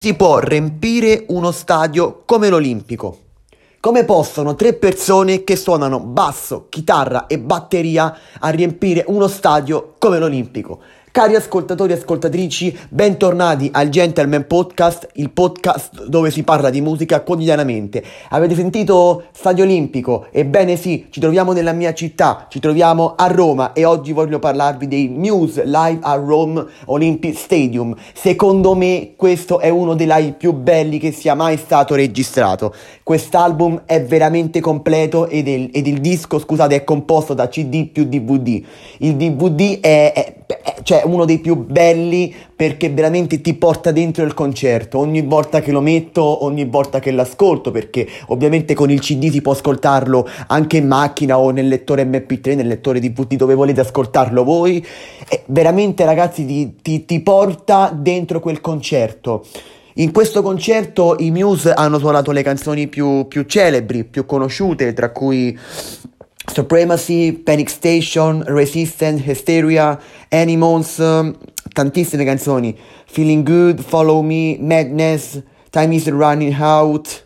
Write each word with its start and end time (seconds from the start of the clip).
si 0.00 0.14
può 0.14 0.38
riempire 0.38 1.24
uno 1.30 1.50
stadio 1.50 2.22
come 2.24 2.48
l'Olimpico? 2.48 3.18
Come 3.80 4.04
possono 4.04 4.54
tre 4.54 4.74
persone 4.74 5.42
che 5.42 5.56
suonano 5.56 5.98
basso, 5.98 6.66
chitarra 6.68 7.26
e 7.26 7.40
batteria 7.40 8.16
a 8.38 8.48
riempire 8.50 9.02
uno 9.08 9.26
stadio 9.26 9.96
come 9.98 10.20
l'Olimpico? 10.20 10.78
Cari 11.10 11.34
ascoltatori 11.34 11.92
e 11.92 11.96
ascoltatrici, 11.96 12.76
bentornati 12.90 13.70
al 13.72 13.88
Gentleman 13.88 14.46
Podcast, 14.46 15.08
il 15.14 15.30
podcast 15.30 16.04
dove 16.04 16.30
si 16.30 16.42
parla 16.42 16.68
di 16.68 16.82
musica 16.82 17.22
quotidianamente. 17.22 18.04
Avete 18.28 18.54
sentito 18.54 19.24
Stadio 19.32 19.64
Olimpico? 19.64 20.26
Ebbene 20.30 20.76
sì, 20.76 21.06
ci 21.08 21.18
troviamo 21.18 21.52
nella 21.52 21.72
mia 21.72 21.94
città, 21.94 22.46
ci 22.50 22.60
troviamo 22.60 23.14
a 23.16 23.26
Roma 23.28 23.72
e 23.72 23.86
oggi 23.86 24.12
voglio 24.12 24.38
parlarvi 24.38 24.86
dei 24.86 25.08
Muse 25.08 25.64
live 25.64 25.98
a 26.02 26.14
Rome 26.14 26.66
Olympic 26.86 27.36
Stadium. 27.36 27.96
Secondo 28.12 28.74
me 28.74 29.14
questo 29.16 29.60
è 29.60 29.70
uno 29.70 29.94
dei 29.94 30.06
live 30.06 30.32
più 30.32 30.52
belli 30.52 30.98
che 30.98 31.10
sia 31.10 31.34
mai 31.34 31.56
stato 31.56 31.94
registrato. 31.94 32.74
Quest'album 33.02 33.82
è 33.86 34.04
veramente 34.04 34.60
completo 34.60 35.26
ed 35.26 35.48
il, 35.48 35.70
ed 35.72 35.86
il 35.86 36.00
disco, 36.00 36.38
scusate, 36.38 36.74
è 36.74 36.84
composto 36.84 37.32
da 37.32 37.48
CD 37.48 37.86
più 37.86 38.04
DVD. 38.04 38.62
Il 38.98 39.16
DVD 39.16 39.80
è, 39.80 40.12
è, 40.12 40.34
è 40.46 40.76
cioè 40.82 40.97
uno 41.04 41.24
dei 41.24 41.38
più 41.38 41.56
belli 41.56 42.34
perché 42.54 42.90
veramente 42.90 43.40
ti 43.40 43.54
porta 43.54 43.92
dentro 43.92 44.24
il 44.24 44.34
concerto 44.34 44.98
ogni 44.98 45.22
volta 45.22 45.60
che 45.60 45.70
lo 45.70 45.80
metto, 45.80 46.44
ogni 46.44 46.64
volta 46.64 46.98
che 46.98 47.10
l'ascolto, 47.10 47.70
perché 47.70 48.06
ovviamente 48.26 48.74
con 48.74 48.90
il 48.90 49.00
CD 49.00 49.30
si 49.30 49.40
può 49.40 49.52
ascoltarlo 49.52 50.28
anche 50.48 50.78
in 50.78 50.86
macchina 50.86 51.38
o 51.38 51.50
nel 51.50 51.68
lettore 51.68 52.04
MP3, 52.04 52.56
nel 52.56 52.66
lettore 52.66 53.00
DVD 53.00 53.34
dove 53.34 53.54
volete 53.54 53.80
ascoltarlo 53.80 54.44
voi. 54.44 54.84
E 55.28 55.42
veramente 55.46 56.04
ragazzi 56.04 56.44
ti, 56.44 56.74
ti, 56.82 57.04
ti 57.04 57.20
porta 57.20 57.92
dentro 57.94 58.40
quel 58.40 58.60
concerto. 58.60 59.44
In 59.94 60.12
questo 60.12 60.42
concerto 60.42 61.16
i 61.18 61.32
Muse 61.32 61.72
hanno 61.72 61.98
suonato 61.98 62.30
le 62.30 62.42
canzoni 62.42 62.86
più, 62.86 63.26
più 63.26 63.42
celebri, 63.42 64.04
più 64.04 64.26
conosciute, 64.26 64.92
tra 64.92 65.10
cui 65.10 65.58
Supremacy, 66.58 67.30
Panic 67.30 67.68
Station, 67.70 68.42
Resistance, 68.48 69.22
Hysteria, 69.22 69.96
Animals, 70.32 70.98
um, 70.98 71.36
tantissime 71.72 72.24
canzoni, 72.24 72.76
Feeling 73.06 73.44
Good, 73.44 73.80
Follow 73.80 74.22
Me, 74.22 74.58
Madness, 74.58 75.40
Time 75.70 75.92
is 75.92 76.10
Running 76.10 76.52
Out, 76.54 77.22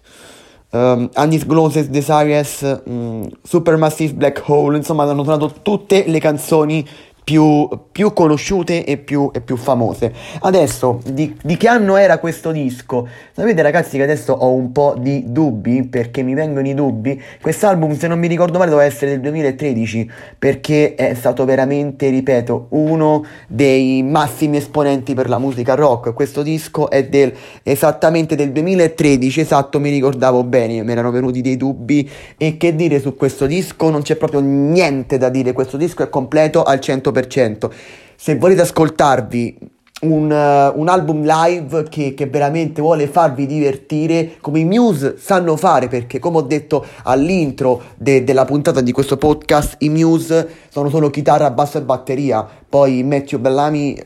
um, 0.74 1.08
Undisclosed 1.16 1.90
Desires, 1.90 2.62
um, 2.62 3.30
Supermassive 3.42 4.12
Black 4.12 4.42
Hole, 4.46 4.76
insomma 4.76 5.04
hanno 5.04 5.22
suonato 5.22 5.50
tutte 5.62 6.04
le 6.06 6.20
canzoni 6.20 6.86
più, 7.24 7.68
più 7.92 8.12
conosciute 8.12 8.84
e 8.84 8.96
più, 8.96 9.30
e 9.32 9.40
più, 9.40 9.56
famose. 9.56 10.12
Adesso, 10.40 11.00
di, 11.06 11.36
di, 11.40 11.56
che 11.56 11.68
anno 11.68 11.96
era 11.96 12.18
questo 12.18 12.50
disco? 12.50 13.06
Sapete 13.32 13.62
ragazzi 13.62 13.96
che 13.96 14.02
adesso 14.02 14.32
ho 14.32 14.52
un 14.52 14.72
po' 14.72 14.96
di 14.98 15.24
dubbi, 15.28 15.84
perché 15.84 16.22
mi 16.22 16.34
vengono 16.34 16.66
i 16.66 16.74
dubbi. 16.74 17.20
Quest'album, 17.40 17.96
se 17.96 18.08
non 18.08 18.18
mi 18.18 18.26
ricordo 18.26 18.58
male, 18.58 18.70
doveva 18.70 18.88
essere 18.88 19.12
del 19.12 19.20
2013, 19.20 20.10
perché 20.36 20.94
è 20.96 21.14
stato 21.14 21.44
veramente, 21.44 22.08
ripeto, 22.08 22.66
uno 22.70 23.24
dei 23.46 24.02
massimi 24.02 24.56
esponenti 24.56 25.14
per 25.14 25.28
la 25.28 25.38
musica 25.38 25.74
rock. 25.74 26.12
Questo 26.14 26.42
disco 26.42 26.90
è 26.90 27.04
del, 27.04 27.32
esattamente 27.62 28.34
del 28.34 28.50
2013, 28.50 29.40
esatto, 29.40 29.78
mi 29.78 29.90
ricordavo 29.90 30.42
bene, 30.42 30.82
mi 30.82 30.90
erano 30.90 31.12
venuti 31.12 31.40
dei 31.40 31.56
dubbi. 31.56 32.08
E 32.36 32.56
che 32.56 32.74
dire 32.74 32.98
su 32.98 33.14
questo 33.14 33.46
disco? 33.46 33.90
Non 33.90 34.02
c'è 34.02 34.16
proprio 34.16 34.40
niente 34.40 35.18
da 35.18 35.28
dire, 35.28 35.52
questo 35.52 35.76
disco 35.76 36.02
è 36.02 36.08
completo 36.08 36.64
al 36.64 36.78
100%. 36.82 37.10
100%. 37.20 37.70
Se 38.16 38.36
volete 38.36 38.62
ascoltarvi 38.62 39.58
un, 40.02 40.30
uh, 40.30 40.78
un, 40.78 40.88
album 40.88 41.22
live 41.24 41.84
che, 41.88 42.14
che, 42.14 42.26
veramente 42.26 42.80
vuole 42.80 43.06
farvi 43.06 43.46
divertire 43.46 44.32
come 44.40 44.60
i 44.60 44.64
Muse 44.64 45.16
sanno 45.16 45.56
fare 45.56 45.86
perché 45.86 46.18
come 46.18 46.38
ho 46.38 46.42
detto 46.42 46.84
all'intro 47.04 47.80
de- 47.96 48.24
della 48.24 48.44
puntata 48.44 48.80
di 48.80 48.90
questo 48.90 49.16
podcast 49.16 49.76
i 49.78 49.88
Muse 49.88 50.48
sono 50.70 50.88
solo 50.88 51.08
chitarra, 51.08 51.52
basso 51.52 51.78
e 51.78 51.82
batteria 51.82 52.44
poi 52.68 53.04
Matthew 53.04 53.38
Bellamy 53.38 53.96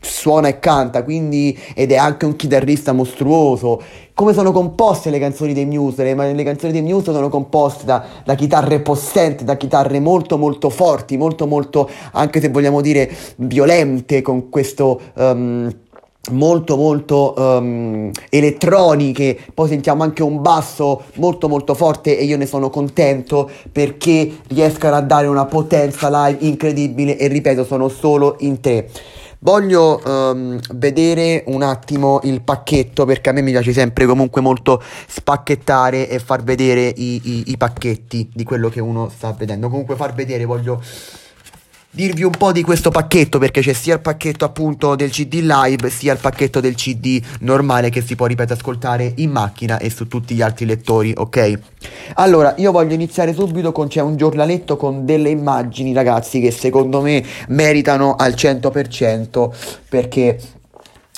suona 0.00 0.48
e 0.48 0.58
canta, 0.58 1.02
quindi 1.02 1.58
ed 1.74 1.92
è 1.92 1.96
anche 1.96 2.26
un 2.26 2.36
chitarrista 2.36 2.92
mostruoso. 2.92 3.80
Come 4.14 4.32
sono 4.32 4.52
composte 4.52 5.10
le 5.10 5.18
canzoni 5.18 5.52
dei 5.52 5.66
Muse? 5.66 6.02
Le, 6.02 6.32
le 6.32 6.42
canzoni 6.42 6.72
dei 6.72 6.82
Muse 6.82 7.12
sono 7.12 7.28
composte 7.28 7.84
da, 7.84 8.04
da, 8.24 8.34
chitarre 8.34 8.80
possenti, 8.80 9.44
da 9.44 9.56
chitarre 9.56 10.00
molto 10.00 10.36
molto 10.38 10.70
forti, 10.70 11.16
molto 11.16 11.46
molto, 11.46 11.88
anche 12.12 12.40
se 12.40 12.48
vogliamo 12.48 12.80
dire, 12.80 13.10
violente, 13.36 14.22
con 14.22 14.48
questo... 14.48 15.00
Um, 15.14 15.72
molto 16.30 16.76
molto 16.76 17.32
um, 17.38 18.10
elettroniche 18.28 19.38
poi 19.54 19.68
sentiamo 19.68 20.02
anche 20.02 20.22
un 20.22 20.42
basso 20.42 21.04
molto 21.14 21.48
molto 21.48 21.72
forte 21.72 22.18
e 22.18 22.24
io 22.24 22.36
ne 22.36 22.44
sono 22.44 22.68
contento 22.68 23.48
perché 23.72 24.38
riescono 24.48 24.94
a 24.94 25.00
dare 25.00 25.26
una 25.26 25.46
potenza 25.46 26.08
live 26.26 26.44
incredibile 26.44 27.16
e 27.16 27.28
ripeto 27.28 27.64
sono 27.64 27.88
solo 27.88 28.36
in 28.40 28.60
tre 28.60 28.90
Voglio 29.40 30.02
um, 30.04 30.58
vedere 30.72 31.44
un 31.46 31.62
attimo 31.62 32.18
il 32.24 32.42
pacchetto 32.42 33.04
perché 33.04 33.30
a 33.30 33.32
me 33.32 33.40
mi 33.40 33.52
piace 33.52 33.72
sempre 33.72 34.04
comunque 34.04 34.40
molto 34.40 34.82
spacchettare 35.06 36.08
e 36.08 36.18
far 36.18 36.42
vedere 36.42 36.92
i, 36.96 37.20
i, 37.22 37.42
i 37.46 37.56
pacchetti 37.56 38.30
di 38.34 38.42
quello 38.42 38.68
che 38.68 38.80
uno 38.80 39.08
sta 39.08 39.32
vedendo. 39.32 39.68
Comunque 39.68 39.94
far 39.94 40.12
vedere 40.12 40.44
voglio 40.44 40.82
dirvi 41.98 42.22
un 42.22 42.30
po' 42.30 42.52
di 42.52 42.62
questo 42.62 42.92
pacchetto 42.92 43.40
perché 43.40 43.60
c'è 43.60 43.72
sia 43.72 43.94
il 43.94 44.00
pacchetto 44.00 44.44
appunto 44.44 44.94
del 44.94 45.10
CD 45.10 45.40
live 45.42 45.90
sia 45.90 46.12
il 46.12 46.20
pacchetto 46.20 46.60
del 46.60 46.76
CD 46.76 47.20
normale 47.40 47.90
che 47.90 48.02
si 48.02 48.14
può 48.14 48.26
ripeto 48.26 48.52
ascoltare 48.52 49.14
in 49.16 49.32
macchina 49.32 49.78
e 49.78 49.90
su 49.90 50.06
tutti 50.06 50.36
gli 50.36 50.40
altri 50.40 50.64
lettori 50.64 51.12
ok? 51.16 51.58
Allora 52.14 52.54
io 52.58 52.70
voglio 52.70 52.94
iniziare 52.94 53.32
subito 53.32 53.72
con 53.72 53.88
c'è 53.88 54.00
un 54.00 54.14
giornaletto 54.14 54.76
con 54.76 55.04
delle 55.04 55.30
immagini 55.30 55.92
ragazzi 55.92 56.38
che 56.38 56.52
secondo 56.52 57.00
me 57.00 57.24
meritano 57.48 58.14
al 58.14 58.34
100% 58.34 59.50
perché 59.88 60.38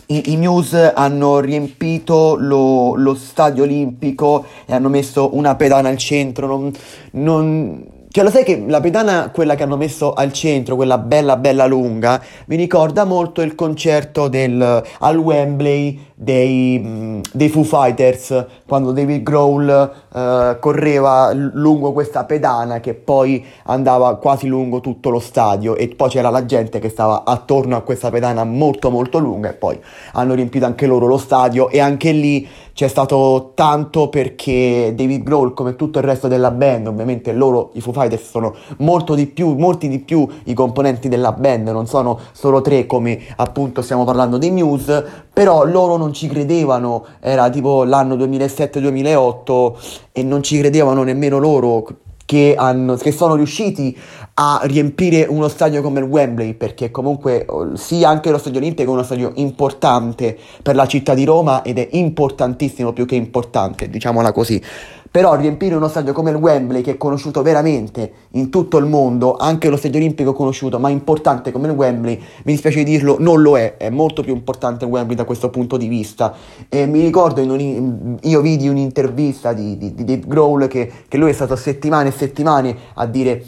i, 0.06 0.32
i 0.32 0.36
Muse 0.38 0.94
hanno 0.94 1.40
riempito 1.40 2.36
lo, 2.40 2.94
lo, 2.94 3.14
stadio 3.14 3.64
olimpico 3.64 4.46
e 4.64 4.72
hanno 4.72 4.88
messo 4.88 5.36
una 5.36 5.56
pedana 5.56 5.90
al 5.90 5.98
centro 5.98 6.46
non, 6.46 6.72
non 7.10 7.98
cioè, 8.12 8.24
lo 8.24 8.30
sai 8.30 8.42
che 8.42 8.64
la 8.66 8.80
pedana, 8.80 9.30
quella 9.30 9.54
che 9.54 9.62
hanno 9.62 9.76
messo 9.76 10.12
al 10.12 10.32
centro, 10.32 10.74
quella 10.74 10.98
bella 10.98 11.36
bella 11.36 11.66
lunga, 11.66 12.20
mi 12.46 12.56
ricorda 12.56 13.04
molto 13.04 13.40
il 13.40 13.54
concerto 13.54 14.26
del, 14.26 14.82
al 14.98 15.16
Wembley 15.16 16.09
dei, 16.22 17.22
dei 17.32 17.48
Foo 17.48 17.62
Fighters, 17.62 18.44
quando 18.66 18.92
David 18.92 19.22
Grohl 19.22 19.90
uh, 20.12 20.58
correva 20.60 21.32
lungo 21.32 21.92
questa 21.92 22.24
pedana 22.24 22.78
che 22.80 22.92
poi 22.92 23.42
andava 23.64 24.16
quasi 24.16 24.46
lungo 24.46 24.80
tutto 24.80 25.08
lo 25.08 25.18
stadio 25.18 25.76
e 25.76 25.88
poi 25.88 26.10
c'era 26.10 26.28
la 26.28 26.44
gente 26.44 26.78
che 26.78 26.90
stava 26.90 27.24
attorno 27.24 27.74
a 27.74 27.80
questa 27.80 28.10
pedana 28.10 28.44
molto 28.44 28.90
molto 28.90 29.18
lunga 29.18 29.48
e 29.48 29.54
poi 29.54 29.80
hanno 30.12 30.34
riempito 30.34 30.66
anche 30.66 30.86
loro 30.86 31.06
lo 31.06 31.16
stadio 31.16 31.70
e 31.70 31.80
anche 31.80 32.12
lì 32.12 32.46
c'è 32.74 32.88
stato 32.88 33.52
tanto 33.54 34.08
perché 34.08 34.92
David 34.94 35.22
Grohl 35.22 35.54
come 35.54 35.74
tutto 35.74 35.98
il 35.98 36.04
resto 36.04 36.28
della 36.28 36.50
band 36.50 36.86
ovviamente 36.86 37.32
loro 37.32 37.70
i 37.74 37.80
Foo 37.80 37.92
Fighters 37.92 38.28
sono 38.28 38.54
molto 38.78 39.14
di 39.14 39.26
più 39.26 39.54
molti 39.56 39.88
di 39.88 39.98
più 40.00 40.26
i 40.44 40.54
componenti 40.54 41.08
della 41.08 41.32
band 41.32 41.68
non 41.68 41.86
sono 41.86 42.18
solo 42.32 42.60
tre 42.60 42.86
come 42.86 43.20
appunto 43.36 43.80
stiamo 43.82 44.04
parlando 44.04 44.36
dei 44.38 44.50
Muse 44.50 45.28
però 45.32 45.64
loro 45.64 45.96
non 45.96 46.09
ci 46.12 46.28
credevano 46.28 47.04
era 47.20 47.50
tipo 47.50 47.84
l'anno 47.84 48.16
2007-2008 48.16 49.72
e 50.12 50.22
non 50.22 50.42
ci 50.42 50.58
credevano 50.58 51.02
nemmeno 51.02 51.38
loro 51.38 51.86
che, 52.30 52.54
hanno, 52.56 52.94
che 52.94 53.10
sono 53.10 53.34
riusciti 53.34 53.96
a 54.34 54.60
riempire 54.62 55.26
uno 55.28 55.48
stadio 55.48 55.82
come 55.82 55.98
il 55.98 56.06
Wembley, 56.06 56.54
perché 56.54 56.92
comunque 56.92 57.44
sì, 57.74 58.04
anche 58.04 58.30
lo 58.30 58.38
stadio 58.38 58.60
olimpico 58.60 58.88
è 58.88 58.94
uno 58.94 59.02
stadio 59.02 59.32
importante 59.34 60.38
per 60.62 60.76
la 60.76 60.86
città 60.86 61.14
di 61.14 61.24
Roma 61.24 61.62
ed 61.62 61.78
è 61.78 61.88
importantissimo 61.90 62.92
più 62.92 63.04
che 63.04 63.16
importante, 63.16 63.90
diciamola 63.90 64.30
così. 64.30 64.62
Però 65.12 65.34
riempire 65.34 65.74
uno 65.74 65.88
stadio 65.88 66.12
come 66.12 66.30
il 66.30 66.36
Wembley, 66.36 66.82
che 66.82 66.92
è 66.92 66.96
conosciuto 66.96 67.42
veramente 67.42 68.12
in 68.32 68.48
tutto 68.48 68.78
il 68.78 68.86
mondo, 68.86 69.36
anche 69.36 69.68
lo 69.68 69.76
stadio 69.76 69.98
olimpico 69.98 70.32
conosciuto, 70.32 70.78
ma 70.78 70.88
importante 70.88 71.50
come 71.50 71.66
il 71.66 71.74
Wembley, 71.74 72.16
mi 72.16 72.52
dispiace 72.52 72.84
dirlo, 72.84 73.16
non 73.18 73.42
lo 73.42 73.58
è, 73.58 73.76
è 73.76 73.90
molto 73.90 74.22
più 74.22 74.32
importante 74.32 74.84
il 74.84 74.90
Wembley 74.92 75.16
da 75.16 75.24
questo 75.24 75.50
punto 75.50 75.76
di 75.76 75.88
vista. 75.88 76.32
E 76.68 76.86
mi 76.86 77.00
ricordo, 77.00 77.42
un, 77.42 78.18
io 78.22 78.40
vidi 78.40 78.68
un'intervista 78.68 79.52
di, 79.52 79.76
di, 79.76 79.94
di 79.94 80.04
Dave 80.04 80.22
Grohl 80.28 80.68
che, 80.68 80.90
che 81.08 81.16
lui 81.16 81.30
è 81.30 81.34
stato 81.34 81.56
settimane 81.56 82.10
e 82.10 82.12
settimane 82.12 82.76
a 82.94 83.06
dire 83.06 83.44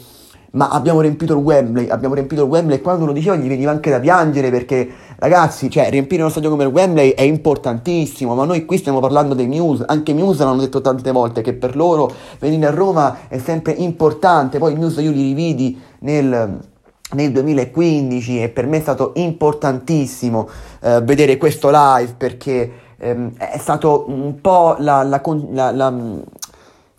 ma 0.53 0.69
abbiamo 0.69 1.01
riempito 1.01 1.33
il 1.33 1.39
Wembley, 1.39 1.89
abbiamo 1.89 2.13
riempito 2.13 2.43
il 2.43 2.49
Wembley 2.49 2.77
e 2.77 2.81
quando 2.81 3.05
lo 3.05 3.11
diceva 3.11 3.35
gli 3.35 3.47
veniva 3.47 3.71
anche 3.71 3.89
da 3.89 3.99
piangere 3.99 4.51
perché 4.51 4.87
ragazzi, 5.23 5.69
cioè 5.69 5.89
riempire 5.89 6.21
uno 6.21 6.29
stadio 6.29 6.49
come 6.49 6.65
il 6.65 6.69
Wembley 6.69 7.11
è 7.11 7.21
importantissimo, 7.21 8.35
ma 8.35 8.43
noi 8.43 8.65
qui 8.65 8.77
stiamo 8.77 8.99
parlando 8.99 9.33
dei 9.33 9.47
Muse, 9.47 9.85
anche 9.87 10.11
Muse 10.13 10.43
l'hanno 10.43 10.59
detto 10.59 10.81
tante 10.81 11.11
volte 11.13 11.41
che 11.41 11.53
per 11.53 11.77
loro 11.77 12.11
venire 12.39 12.65
a 12.65 12.71
Roma 12.71 13.29
è 13.29 13.37
sempre 13.37 13.71
importante, 13.71 14.57
poi 14.57 14.73
i 14.73 14.75
Muse 14.75 15.01
io 15.01 15.11
li 15.11 15.23
rividi 15.23 15.79
nel 15.99 16.59
nel 17.13 17.31
2015 17.31 18.41
e 18.41 18.49
per 18.49 18.65
me 18.65 18.77
è 18.77 18.81
stato 18.81 19.11
importantissimo 19.15 20.49
eh, 20.81 20.99
vedere 21.01 21.37
questo 21.37 21.69
live 21.71 22.15
perché 22.17 22.71
ehm, 22.97 23.37
è 23.37 23.59
stato 23.59 24.05
un 24.07 24.41
po' 24.41 24.77
la, 24.79 25.03
la, 25.03 25.21
la, 25.51 25.71
la 25.71 25.93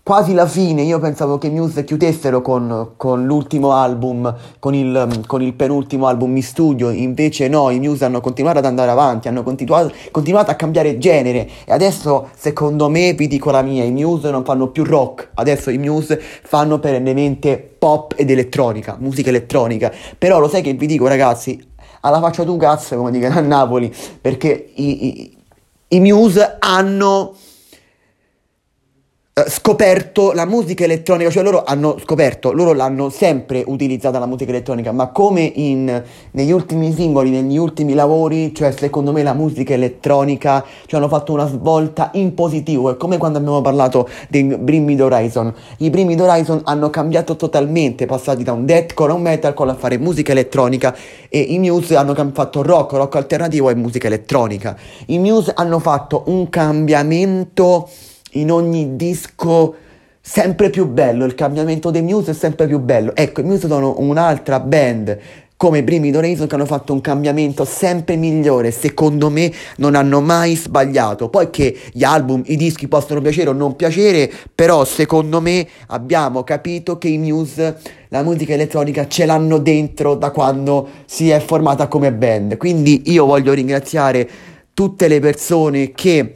quasi 0.05 0.35
la 0.35 0.47
fine, 0.47 0.83
io 0.83 0.99
pensavo 0.99 1.39
che 1.39 1.49
Muse 1.49 1.83
chiudessero 1.83 2.43
con, 2.43 2.91
con 2.99 3.25
l'ultimo 3.25 3.73
album, 3.73 4.33
con 4.59 4.75
il, 4.75 5.23
con 5.27 5.41
il, 5.41 5.55
penultimo 5.55 6.07
album 6.07 6.37
in 6.37 6.43
studio, 6.43 6.91
invece 6.91 7.49
no, 7.49 7.71
i 7.71 7.81
Muse 7.81 8.05
hanno 8.05 8.21
continuato 8.21 8.59
ad 8.59 8.67
andare 8.67 8.91
avanti, 8.91 9.29
hanno 9.29 9.43
continuato, 9.43 9.91
continuato, 10.11 10.51
a 10.51 10.57
cambiare 10.57 10.99
genere. 10.99 11.49
E 11.65 11.73
adesso 11.73 12.29
secondo 12.37 12.91
me, 12.91 13.15
vi 13.15 13.27
dico 13.27 13.51
la 13.51 13.63
mia, 13.63 13.83
i 13.83 13.93
Muse 13.93 14.31
non 14.31 14.45
fanno 14.45 14.69
più 14.69 14.85
rock, 14.85 15.31
adesso 15.37 15.71
i 15.71 15.79
Muse 15.79 16.21
fanno 16.21 16.79
perennemente 16.79 17.57
pop 17.57 18.13
ed 18.15 18.31
elettronica, 18.31 18.99
musica 19.01 19.31
elettronica, 19.31 19.91
però 20.19 20.39
lo 20.39 20.49
sai 20.49 20.61
che 20.61 20.75
vi 20.75 20.87
dico 20.87 21.09
ragazzi, 21.09 21.59
alla 22.01 22.21
faccia 22.21 22.45
tu 22.45 22.59
cazzo 22.59 22.97
come 22.97 23.11
dicono 23.11 23.39
a 23.39 23.41
Napoli, 23.41 23.91
perché 24.21 24.71
i, 24.75 25.07
i, 25.07 25.37
i 25.89 26.01
Muse 26.01 26.57
hanno 26.59 27.37
scoperto 29.49 30.31
la 30.31 30.45
musica 30.45 30.85
elettronica, 30.85 31.29
cioè 31.29 31.43
loro 31.43 31.65
hanno 31.65 31.99
scoperto, 31.99 32.53
loro 32.53 32.73
l'hanno 32.73 33.11
sempre 33.11 33.65
utilizzata 33.67 34.21
la 34.21 34.27
musica 34.27 34.53
elettronica, 34.53 34.93
ma 34.93 35.09
come 35.09 35.43
in, 35.43 36.05
negli 36.31 36.53
ultimi 36.53 36.93
singoli, 36.93 37.31
negli 37.31 37.57
ultimi 37.57 37.95
lavori, 37.95 38.55
cioè 38.55 38.71
secondo 38.71 39.11
me 39.11 39.25
la 39.25 39.33
musica 39.35 39.75
elettronica, 39.75 40.65
cioè 40.87 41.01
hanno 41.01 41.09
fatto 41.09 41.33
una 41.33 41.49
svolta 41.49 42.11
in 42.15 42.33
positivo, 42.35 42.93
è 42.93 42.97
come 42.97 43.19
quando 43.19 43.39
abbiamo 43.39 43.61
parlato 43.61 44.09
dei 44.29 44.45
Bring 44.45 45.01
Horizon, 45.01 45.53
i 45.79 45.91
Bring 45.91 46.17
Horizon 46.21 46.61
hanno 46.63 46.89
cambiato 46.91 47.35
totalmente, 47.35 48.07
passati 48.07 48.45
da 48.45 48.53
un 48.53 48.65
deathcore 48.65 49.11
a 49.11 49.15
un 49.17 49.23
metalcore 49.23 49.73
a 49.73 49.75
fare 49.75 49.99
musica 49.99 50.31
elettronica 50.31 50.95
e 51.29 51.41
i 51.41 51.59
Muse 51.59 51.97
hanno 51.97 52.15
fatto 52.33 52.63
rock, 52.63 52.93
rock 52.93 53.17
alternativo 53.17 53.69
e 53.69 53.75
musica 53.75 54.07
elettronica, 54.07 54.77
i 55.07 55.19
Muse 55.19 55.51
hanno 55.57 55.81
fatto 55.81 56.23
un 56.27 56.49
cambiamento 56.49 57.89
in 58.35 58.51
ogni 58.51 58.97
disco 58.97 59.75
sempre 60.21 60.71
più 60.71 60.87
bello, 60.89 61.25
il 61.25 61.35
cambiamento 61.35 61.91
dei 61.91 62.03
Muse 62.03 62.31
è 62.31 62.35
sempre 62.35 62.67
più 62.67 62.79
bello. 62.79 63.15
Ecco, 63.15 63.41
i 63.41 63.45
Muse 63.45 63.69
sono 63.69 63.97
un'altra 63.99 64.59
band 64.61 65.19
come 65.57 65.79
i 65.79 65.85
primi 65.85 66.11
Donason 66.11 66.47
che 66.47 66.55
hanno 66.57 66.67
fatto 66.67 66.93
un 66.93 67.01
cambiamento 67.01 67.65
sempre 67.65 68.17
migliore, 68.17 68.71
secondo 68.71 69.31
me 69.31 69.53
non 69.77 69.95
hanno 69.95 70.21
mai 70.21 70.57
sbagliato. 70.57 71.29
Poi 71.29 71.51
che 71.51 71.77
gli 71.93 72.05
album, 72.05 72.43
i 72.47 72.57
dischi 72.57 72.89
possono 72.89 73.21
piacere 73.21 73.51
o 73.51 73.53
non 73.53 73.77
piacere, 73.77 74.31
però 74.55 74.85
secondo 74.85 75.41
me 75.41 75.67
abbiamo 75.89 76.43
capito 76.43 76.99
che 76.99 77.09
i 77.09 77.19
Muse 77.19 77.79
la 78.09 78.23
musica 78.23 78.55
elettronica 78.55 79.07
ce 79.09 79.27
l'hanno 79.27 79.59
dentro 79.59 80.15
da 80.15 80.31
quando 80.31 80.89
si 81.05 81.31
è 81.31 81.39
formata 81.41 81.87
come 81.87 82.13
band. 82.13 82.57
Quindi 82.57 83.03
io 83.07 83.25
voglio 83.25 83.53
ringraziare 83.53 84.29
tutte 84.75 85.07
le 85.09 85.21
persone 85.21 85.93
che 85.93 86.35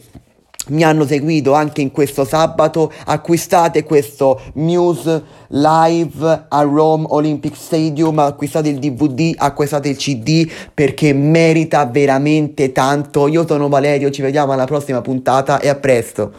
mi 0.69 0.83
hanno 0.83 1.07
seguito 1.07 1.53
anche 1.53 1.81
in 1.81 1.91
questo 1.91 2.25
sabato, 2.25 2.93
acquistate 3.07 3.85
questo 3.85 4.41
Muse 4.55 5.23
live 5.49 6.47
a 6.49 6.63
Rome 6.63 7.07
Olympic 7.09 7.57
Stadium, 7.57 8.19
acquistate 8.19 8.69
il 8.69 8.79
DVD, 8.79 9.35
acquistate 9.37 9.89
il 9.89 9.97
CD 9.97 10.51
perché 10.73 11.13
merita 11.13 11.87
veramente 11.87 12.73
tanto. 12.73 13.29
Io 13.29 13.47
sono 13.47 13.69
Valerio, 13.69 14.11
ci 14.11 14.23
vediamo 14.23 14.53
alla 14.53 14.67
prossima 14.67 15.01
puntata 15.01 15.61
e 15.61 15.69
a 15.69 15.75
presto. 15.75 16.33